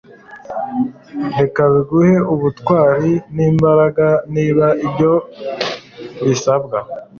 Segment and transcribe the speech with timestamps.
[1.39, 5.13] reka biguhe ubutwari n'imbaraga, niba ibyo
[6.27, 6.77] bisabwa